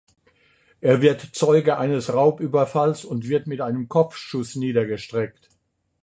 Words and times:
Er 0.79 1.03
wird 1.03 1.21
Zeuge 1.21 1.77
eines 1.77 2.11
Raubüberfalls 2.11 3.05
und 3.05 3.27
wird 3.29 3.45
mit 3.45 3.61
einem 3.61 3.87
Kopfschuss 3.87 4.55
niedergestreckt. 4.55 5.49